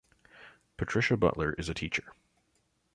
Patricia 0.77 1.15
Butler 1.15 1.53
is 1.59 1.69
a 1.69 1.75
teacher. 1.75 2.13